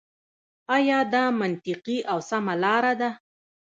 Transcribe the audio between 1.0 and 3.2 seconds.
دا مـنطـقـي او سـمـه لاره ده.